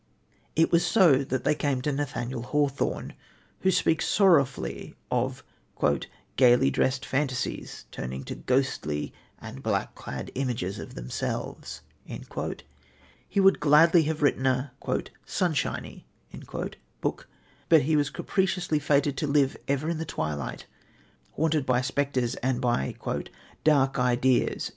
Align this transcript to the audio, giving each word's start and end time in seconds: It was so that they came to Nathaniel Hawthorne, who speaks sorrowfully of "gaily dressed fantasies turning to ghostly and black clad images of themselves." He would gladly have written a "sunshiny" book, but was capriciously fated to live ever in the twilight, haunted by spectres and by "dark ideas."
It 0.55 0.71
was 0.71 0.83
so 0.83 1.23
that 1.23 1.43
they 1.43 1.53
came 1.53 1.79
to 1.83 1.91
Nathaniel 1.91 2.41
Hawthorne, 2.41 3.13
who 3.59 3.69
speaks 3.69 4.07
sorrowfully 4.07 4.95
of 5.11 5.43
"gaily 6.37 6.71
dressed 6.71 7.05
fantasies 7.05 7.85
turning 7.91 8.23
to 8.23 8.33
ghostly 8.33 9.13
and 9.37 9.61
black 9.61 9.93
clad 9.93 10.31
images 10.33 10.79
of 10.79 10.95
themselves." 10.95 11.81
He 13.27 13.39
would 13.39 13.59
gladly 13.59 14.01
have 14.05 14.23
written 14.23 14.47
a 14.47 14.71
"sunshiny" 15.23 16.07
book, 16.99 17.27
but 17.69 17.83
was 17.85 18.09
capriciously 18.09 18.79
fated 18.79 19.15
to 19.17 19.27
live 19.27 19.55
ever 19.67 19.87
in 19.87 19.99
the 19.99 20.03
twilight, 20.03 20.65
haunted 21.33 21.63
by 21.63 21.81
spectres 21.81 22.33
and 22.37 22.59
by 22.59 22.95
"dark 23.63 23.99
ideas." 23.99 24.69